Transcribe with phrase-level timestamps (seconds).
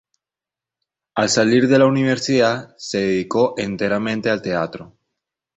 [1.23, 4.97] Al salir de la universidad se dedicó enteramente al teatro.